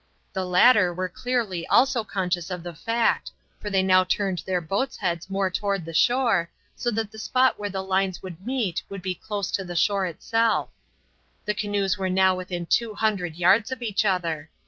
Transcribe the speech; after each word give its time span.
The 0.33 0.45
latter 0.45 0.91
were 0.91 1.07
clearly 1.09 1.67
also 1.67 2.03
conscious 2.03 2.49
of 2.49 2.63
the 2.63 2.73
fact, 2.73 3.29
for 3.59 3.69
they 3.69 3.83
now 3.83 4.03
turned 4.03 4.39
their 4.39 4.59
boats' 4.59 4.97
heads 4.97 5.29
more 5.29 5.51
toward 5.51 5.85
the 5.85 5.93
shore, 5.93 6.49
so 6.75 6.89
that 6.89 7.11
the 7.11 7.19
spot 7.19 7.59
where 7.59 7.69
the 7.69 7.83
lines 7.83 8.23
would 8.23 8.43
meet 8.43 8.81
would 8.89 9.03
be 9.03 9.13
close 9.13 9.51
to 9.51 9.63
the 9.63 9.75
shore 9.75 10.07
itself. 10.07 10.69
The 11.45 11.53
canoes 11.53 11.99
were 11.99 12.09
now 12.09 12.33
within 12.33 12.65
two 12.65 12.95
hundred 12.95 13.35
yards 13.35 13.71
of 13.71 13.83
each 13.83 14.03
other. 14.03 14.49